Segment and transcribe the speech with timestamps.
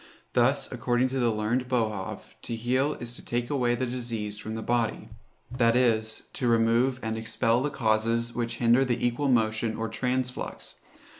[0.33, 4.55] Thus, according to the learned Boerhaave, to heal is to take away the disease from
[4.55, 5.09] the body;
[5.51, 10.73] that is, to remove and expel the causes which hinder the equal motion or transflux.